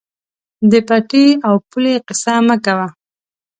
د 0.71 0.73
پټي 0.87 1.27
او 1.47 1.55
پولې 1.69 1.93
قیصه 2.07 2.35
مه 2.47 2.55
کوه. 2.65 2.87